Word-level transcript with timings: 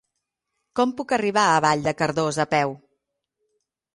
Com 0.79 0.93
puc 1.01 1.13
arribar 1.17 1.43
a 1.49 1.59
Vall 1.67 1.85
de 1.87 1.95
Cardós 2.01 2.39
a 2.45 2.47
peu? 2.57 2.73